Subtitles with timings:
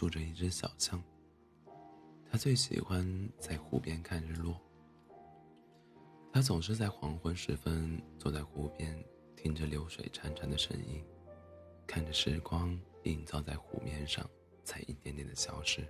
[0.00, 0.98] 住着一只小象。
[2.30, 4.58] 他最喜欢在湖边看日落。
[6.32, 8.98] 他总是在黄昏时分坐在湖边，
[9.36, 11.04] 听着流水潺潺的声音，
[11.86, 14.26] 看着时光映照在湖面上，
[14.64, 15.86] 才一点点的消失。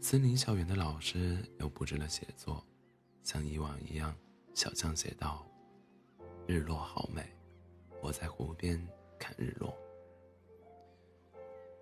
[0.00, 2.66] 森林校园的老师又布置了写作，
[3.22, 4.16] 像以往一样，
[4.54, 5.46] 小象写道
[6.48, 7.22] ：“日落好美，
[8.00, 8.82] 我在湖边
[9.18, 9.76] 看日落。”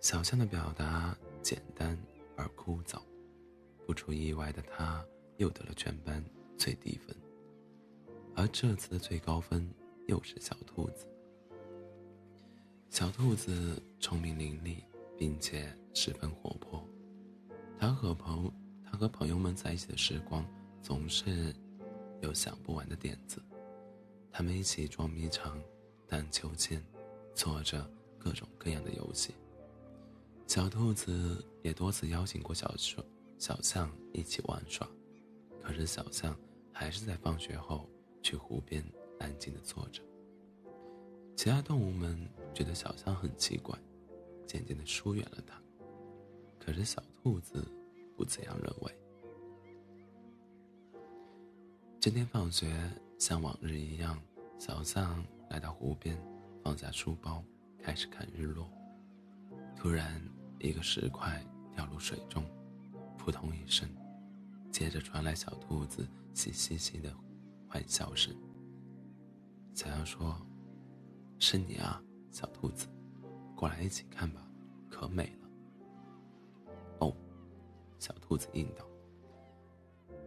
[0.00, 1.96] 小象的表达简单
[2.34, 2.98] 而枯燥，
[3.86, 5.04] 不出意外的，他
[5.36, 6.24] 又得了全班
[6.56, 7.14] 最低分。
[8.34, 9.70] 而这次的最高分
[10.06, 11.06] 又是小兔子。
[12.88, 14.82] 小兔子聪明伶俐，
[15.18, 16.82] 并且十分活泼。
[17.78, 18.50] 他和朋
[18.82, 20.42] 他和朋友们在一起的时光，
[20.80, 21.54] 总是
[22.22, 23.42] 有想不完的点子。
[24.32, 25.62] 他们一起捉迷藏、
[26.08, 26.82] 荡秋千，
[27.34, 27.86] 做着
[28.18, 29.34] 各种各样的游戏。
[30.50, 33.00] 小兔子也多次邀请过小熊、
[33.38, 34.84] 小象一起玩耍，
[35.62, 36.36] 可是小象
[36.72, 37.88] 还是在放学后
[38.20, 38.84] 去湖边
[39.20, 40.02] 安静地坐着。
[41.36, 43.78] 其他动物们觉得小象很奇怪，
[44.44, 45.56] 渐渐地疏远了它。
[46.58, 47.64] 可是小兔子
[48.16, 48.92] 不这样认为。
[52.00, 52.76] 今天放学，
[53.20, 54.20] 像往日一样，
[54.58, 56.20] 小象来到湖边，
[56.64, 57.40] 放下书包，
[57.80, 58.68] 开始看日落。
[59.76, 60.20] 突然，
[60.60, 61.42] 一个石块
[61.74, 62.44] 掉入水中，
[63.16, 63.88] 扑通一声，
[64.70, 67.10] 接着传来小兔子嘻嘻嘻的
[67.68, 68.34] 欢笑声。
[69.74, 70.36] 小羊说
[71.40, 72.86] ：“是你啊，小兔子，
[73.56, 74.46] 过来一起看吧，
[74.90, 75.48] 可美了。”
[77.00, 77.16] 哦，
[77.98, 78.84] 小兔子应道。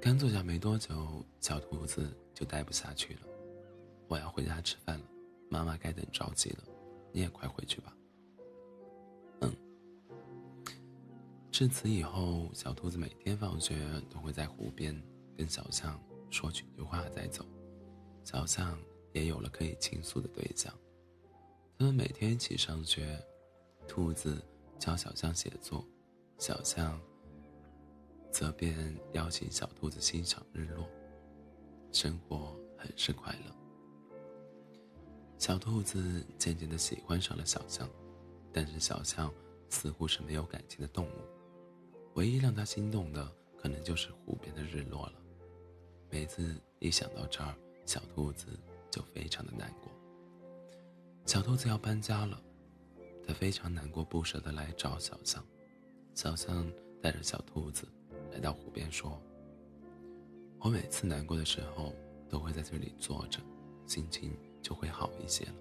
[0.00, 3.20] 刚坐下没多久，小兔子就待不下去了，
[4.08, 5.04] 我要回家吃饭了，
[5.50, 6.64] 妈妈该等着急了，
[7.12, 7.94] 你也快回去吧。
[11.62, 13.76] 自此以后，小兔子每天放学
[14.10, 15.00] 都会在湖边
[15.38, 15.96] 跟小象
[16.28, 17.46] 说几句话再走。
[18.24, 18.76] 小象
[19.12, 20.76] 也有了可以倾诉的对象。
[21.78, 23.16] 他们每天一起上学，
[23.86, 24.44] 兔子
[24.76, 25.86] 教小象写作，
[26.36, 27.00] 小象
[28.32, 30.84] 则便邀请小兔子欣赏日落。
[31.92, 33.56] 生活很是快乐。
[35.38, 37.88] 小兔子渐渐的喜欢上了小象，
[38.52, 39.32] 但是小象
[39.68, 41.41] 似乎是没有感情的动物。
[42.14, 45.14] 唯一让他心动的，可能就是湖边的日落了。
[46.10, 47.54] 每次一想到这儿，
[47.86, 48.46] 小兔子
[48.90, 49.90] 就非常的难过。
[51.24, 52.38] 小兔子要搬家了，
[53.26, 55.42] 它非常难过，不舍得来找小象。
[56.14, 56.70] 小象
[57.00, 57.88] 带着小兔子
[58.30, 59.18] 来到湖边，说
[60.60, 61.94] ：“我每次难过的时候，
[62.28, 63.40] 都会在这里坐着，
[63.86, 65.54] 心情就会好一些了。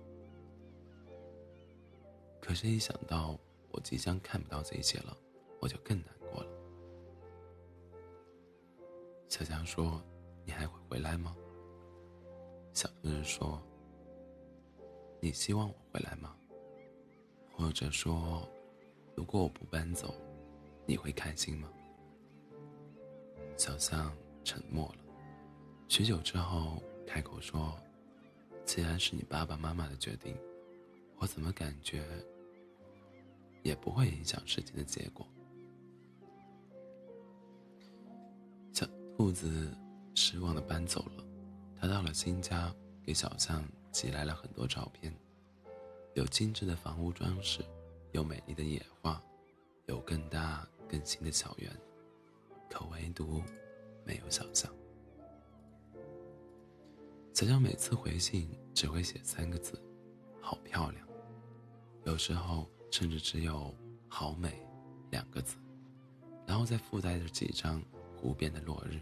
[2.42, 5.16] 可是，一想到我即将看不到这些了，
[5.62, 6.08] 我就更难。”
[9.32, 10.04] 小象说
[10.44, 11.34] ：“你还会回来吗？”
[12.76, 13.64] 小兔子说
[15.22, 16.36] ：“你希望我回来吗？
[17.56, 18.46] 或者说，
[19.16, 20.14] 如果我不搬走，
[20.86, 21.72] 你会开心吗？”
[23.56, 25.14] 小象沉默了，
[25.88, 27.74] 许久之后开口说
[28.66, 30.38] ：“既然是你爸爸妈妈的决定，
[31.20, 32.04] 我怎么感觉
[33.64, 35.26] 也不会影响事情的结果。”
[39.22, 39.72] 兔子
[40.16, 41.24] 失望的搬走了，
[41.80, 42.74] 他到了新家，
[43.04, 45.16] 给小象寄来了很多照片，
[46.16, 47.64] 有精致的房屋装饰，
[48.14, 49.22] 有美丽的野花，
[49.86, 51.72] 有更大更新的小园，
[52.68, 53.44] 可唯独
[54.04, 54.74] 没有小象。
[57.32, 59.80] 小象每次回信只会写三个字
[60.42, 61.08] ：“好漂亮”，
[62.06, 63.72] 有时候甚至只有
[64.10, 64.66] “好美”
[65.12, 65.58] 两个字，
[66.48, 67.80] 然后再附带着几张
[68.18, 69.00] 湖边的落日。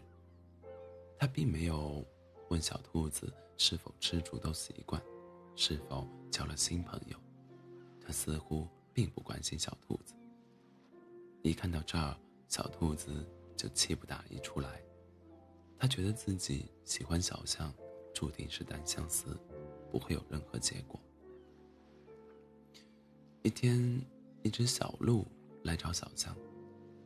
[1.20, 2.02] 他并没有
[2.48, 5.04] 问小兔子是否吃土豆习惯，
[5.54, 7.18] 是否交了新朋友。
[8.00, 10.14] 他似乎并不关心小兔子。
[11.42, 12.18] 一看到这儿，
[12.48, 13.28] 小兔子
[13.58, 14.82] 就气不打一处来。
[15.78, 17.74] 他觉得自己喜欢小象，
[18.14, 19.38] 注定是单相思，
[19.92, 20.98] 不会有任何结果。
[23.42, 24.02] 一天，
[24.42, 25.28] 一只小鹿
[25.64, 26.34] 来找小象。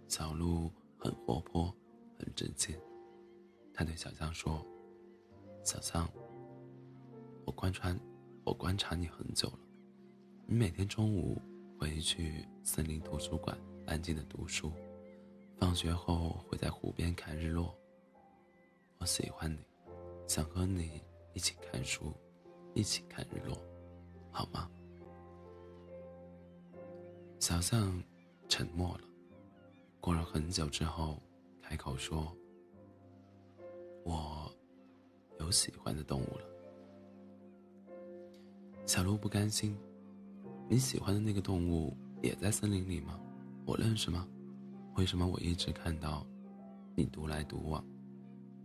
[0.07, 1.73] 小鹿很活泼，
[2.19, 2.79] 很直接。
[3.73, 4.63] 他对小象说
[5.65, 6.07] ：“小象，
[7.45, 7.93] 我观察，
[8.43, 9.59] 我观察你很久了。
[10.45, 11.41] 你每天中午
[11.79, 14.71] 回去森林图书馆安静的读书，
[15.57, 17.75] 放学后会在湖边看日落。
[18.99, 19.57] 我喜欢你，
[20.27, 21.01] 想和你
[21.33, 22.13] 一起看书，
[22.75, 23.57] 一起看日落，
[24.29, 24.69] 好吗？”
[27.39, 28.01] 小象
[28.47, 29.01] 沉默了。
[29.99, 31.21] 过了很久之后，
[31.61, 32.33] 开口说
[34.03, 34.51] ：“我
[35.39, 36.45] 有喜欢的动物了。”
[38.85, 39.77] 小鹿不甘心
[40.69, 43.19] ：“你喜欢的那个动物也在森林里吗？
[43.65, 44.27] 我认识吗？
[44.95, 46.27] 为什么我一直看到
[46.95, 47.83] 你独来独往？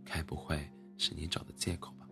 [0.03, 2.07] 该不会是你找的借口吧？”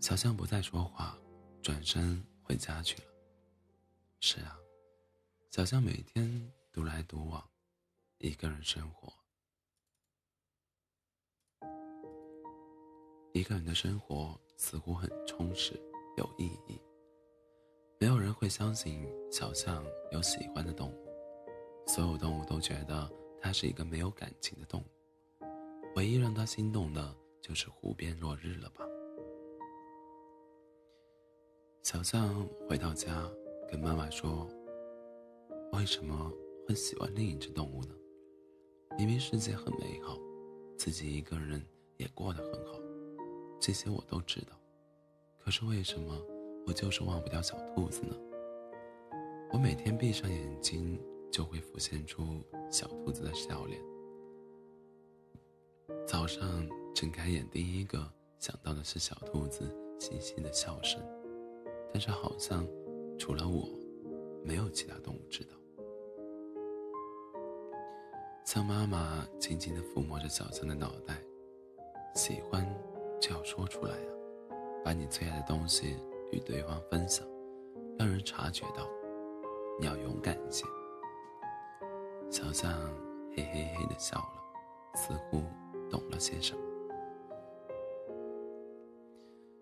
[0.00, 1.18] 小象不再说话，
[1.62, 3.08] 转身回家去了。
[4.20, 4.56] 是啊，
[5.50, 7.42] 小象每天独来独往，
[8.18, 9.12] 一个人生活。
[13.32, 15.78] 一个人的生活似乎很充实、
[16.16, 16.80] 有意义。
[17.98, 21.08] 没有人会相信小象有喜欢的动物，
[21.86, 23.10] 所有动物都觉得
[23.40, 24.84] 它是一个没有感情的动物。
[25.96, 28.84] 唯一让它心动的，就是湖边落日了吧？
[31.82, 33.28] 小象回到家，
[33.70, 34.48] 跟妈妈说
[35.72, 36.32] ：“为什么
[36.66, 37.94] 会喜欢另一只动物呢？
[38.96, 40.16] 明明世界很美好，
[40.76, 41.64] 自己一个人
[41.96, 42.78] 也过得很好，
[43.60, 44.52] 这些我都知道。
[45.38, 46.14] 可是为什么
[46.66, 48.16] 我就是忘不掉小兔子呢？
[49.50, 51.00] 我每天闭上眼睛，
[51.32, 53.80] 就会浮现出小兔子的笑脸。
[56.06, 57.98] 早上睁开眼，第一个
[58.38, 61.02] 想到的是小兔子嘻嘻的笑声。”
[61.90, 62.66] 但是好像，
[63.18, 63.66] 除了我，
[64.44, 65.54] 没有其他动物知道。
[68.44, 71.22] 像妈妈轻轻地抚摸着小象的脑袋，
[72.14, 72.66] 喜欢
[73.20, 74.06] 就要说出来呀，
[74.84, 75.96] 把你最爱的东西
[76.32, 77.26] 与对方分享，
[77.98, 78.88] 让人察觉到。
[79.80, 80.64] 你要勇敢一些。
[82.30, 82.72] 小象
[83.36, 84.42] 嘿嘿嘿的笑了，
[84.94, 85.42] 似乎
[85.88, 86.60] 懂了些什么。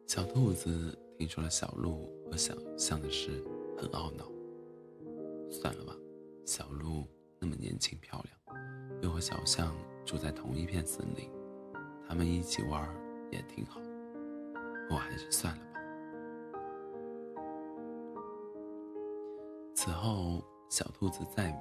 [0.07, 0.97] 小兔子。
[1.19, 3.43] 听说了小鹿和小象的事，
[3.75, 4.31] 很懊恼。
[5.51, 5.97] 算了吧，
[6.45, 7.07] 小鹿
[7.39, 9.75] 那么年轻漂亮，又和小象
[10.05, 11.31] 住在同一片森林，
[12.07, 12.87] 他们一起玩
[13.31, 13.81] 也挺好。
[14.91, 15.81] 我还是算了吧。
[19.75, 21.55] 此后，小兔子再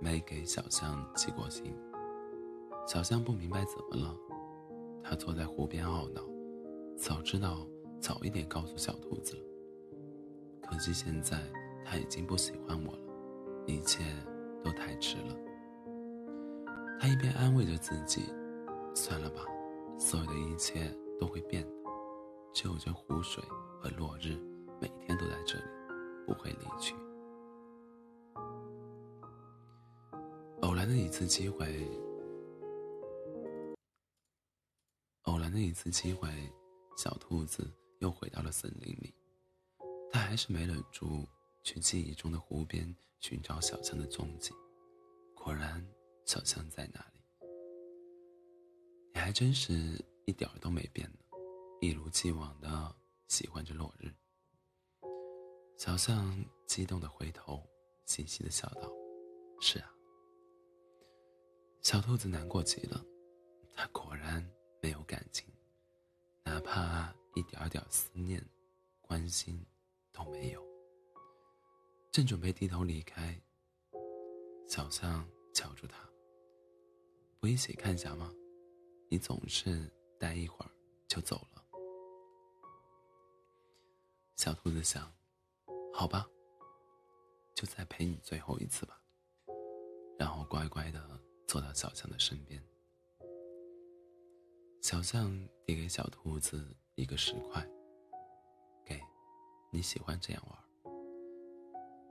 [0.00, 1.74] 没给小象寄过信。
[2.86, 4.16] 小象不明白怎么了，
[5.02, 6.22] 他坐在湖边懊恼。
[6.96, 7.66] 早知道，
[8.00, 9.42] 早一点告诉小兔子了。
[10.62, 11.38] 可惜现在
[11.84, 12.98] 他已经不喜欢我了，
[13.66, 14.04] 一切
[14.62, 15.34] 都太迟了。
[17.00, 18.22] 他一边安慰着自己
[18.94, 19.42] ：“算了吧，
[19.98, 21.70] 所有的一切都会变的，
[22.54, 23.42] 只有这湖水
[23.80, 24.38] 和落日
[24.80, 25.64] 每天都在这里，
[26.24, 26.94] 不会离去。”
[30.62, 31.84] 偶然的一次机会，
[35.22, 36.28] 偶然的一次机会。
[36.96, 37.70] 小兔子
[38.00, 39.14] 又回到了森林里，
[40.10, 41.24] 它还是没忍住
[41.62, 44.52] 去记忆中的湖边寻找小象的踪迹。
[45.32, 45.86] 果然，
[46.24, 47.17] 小象在那里。
[49.18, 51.18] 你还真是一点儿都没变呢，
[51.80, 52.94] 一如既往的
[53.26, 54.14] 喜欢着落日。
[55.76, 57.60] 小象激动的回头，
[58.04, 58.88] 嘻嘻的笑道
[59.60, 59.92] ：“是啊。”
[61.82, 63.04] 小兔子难过极了，
[63.74, 64.48] 它果然
[64.80, 65.44] 没有感情。
[66.44, 68.40] 哪怕一点点思念、
[69.00, 69.60] 关心
[70.12, 70.64] 都没有。
[72.12, 73.36] 正准备低头离开，
[74.68, 76.08] 小象叫住他
[77.40, 78.32] ：“不一起看下吗？
[79.08, 80.70] 你总是待一会儿
[81.06, 81.64] 就走了。”
[84.36, 85.12] 小兔子想
[85.92, 86.26] ：“好吧，
[87.54, 89.00] 就再陪你最后一次吧。”
[90.18, 92.62] 然后乖乖的坐到小象的身边。
[94.80, 95.30] 小象
[95.66, 97.68] 递给小兔子一个石块，
[98.84, 99.00] 给，
[99.70, 100.58] 你喜欢这样玩。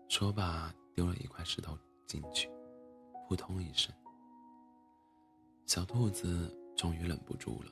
[0.09, 2.49] 说罢，丢了一块石头进去，
[3.27, 3.93] 扑通一声，
[5.65, 7.71] 小兔子终于忍不住了，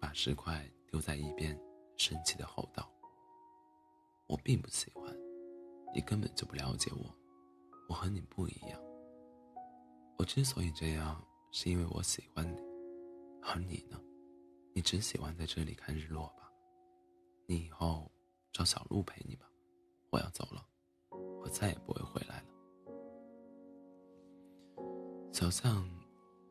[0.00, 1.58] 把石块丢在一边，
[1.96, 2.92] 生气的吼道
[4.28, 5.16] ：“我并不喜欢，
[5.94, 7.14] 你根本就不了解我，
[7.88, 8.78] 我和你不一样。
[10.18, 12.58] 我之所以这样，是因为我喜欢你，
[13.40, 14.00] 而你呢？”
[14.76, 16.50] 你只喜欢在这里看日落吧？
[17.46, 18.10] 你以后
[18.52, 19.48] 找小鹿陪你吧。
[20.10, 20.66] 我要走了，
[21.40, 22.46] 我再也不会回来了。
[25.32, 25.88] 小象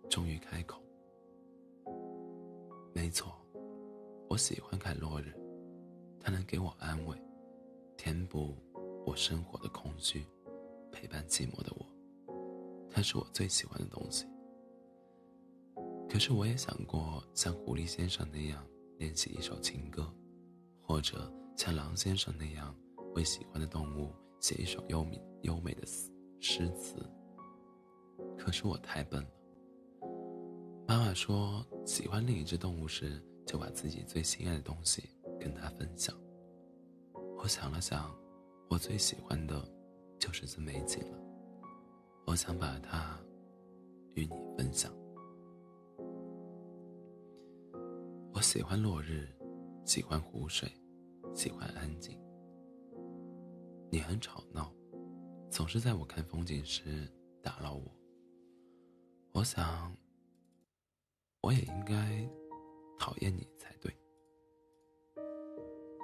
[0.10, 0.82] 终于开口
[3.04, 3.36] ：“没错，
[4.30, 5.36] 我喜欢看落日，
[6.22, 7.22] 它能给我安慰，
[7.98, 8.56] 填补
[9.06, 10.26] 我生活的空虚，
[10.90, 11.86] 陪伴寂寞的我。
[12.90, 14.26] 它是我最喜欢的东西。”
[16.08, 18.66] 可是我也想过像狐狸先生那样
[19.00, 20.10] 练习一首情歌，
[20.82, 22.74] 或者像狼先生那样
[23.16, 26.96] 为喜欢的动物写一首优美优美的诗诗词。
[28.38, 29.30] 可是我太笨了。
[30.94, 35.10] 妈妈说，喜欢另一只动物时，就把自己最心爱的东西
[35.40, 36.16] 跟它分享。
[37.36, 38.16] 我想了想，
[38.70, 39.68] 我最喜欢的，
[40.20, 41.18] 就是这美景了。
[42.28, 43.20] 我想把它
[44.14, 44.94] 与你分享。
[48.32, 49.28] 我喜欢落日，
[49.86, 50.72] 喜欢湖水，
[51.34, 52.16] 喜欢安静。
[53.90, 54.72] 你很吵闹，
[55.50, 57.92] 总是在我看风景时打扰我。
[59.32, 59.92] 我想，
[61.44, 61.94] 我也应该
[62.98, 63.94] 讨厌你才对。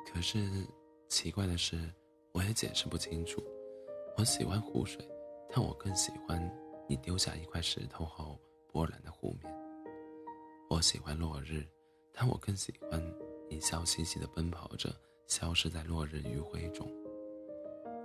[0.06, 0.38] 可是，
[1.08, 1.90] 奇怪的是，
[2.34, 3.42] 我也解释不清楚。
[4.18, 5.02] 我喜欢湖水，
[5.50, 6.40] 但我更喜欢
[6.90, 9.50] 你丢下一块石头后波澜的湖面。
[10.70, 11.66] 我喜欢落日，
[12.12, 13.02] 但我更喜欢
[13.50, 14.94] 你笑嘻嘻的奔跑着，
[15.26, 16.86] 消失在落日余晖中。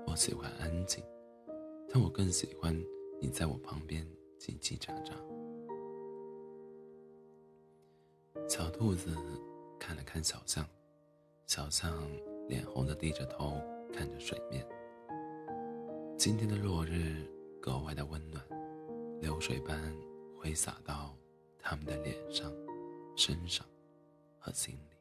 [0.06, 1.02] 我喜欢安静，
[1.92, 2.80] 但我更喜欢
[3.20, 4.06] 你在我旁边。
[4.38, 5.33] 叽叽喳喳。
[8.48, 9.16] 小兔子
[9.78, 10.66] 看了看小象，
[11.46, 12.06] 小象
[12.48, 13.60] 脸红的低着头
[13.92, 14.66] 看着水面。
[16.18, 17.26] 今天的落日
[17.60, 18.44] 格外的温暖，
[19.20, 19.94] 流水般
[20.36, 21.16] 挥洒到
[21.58, 22.52] 他们的脸上、
[23.16, 23.64] 身上
[24.38, 24.93] 和心里。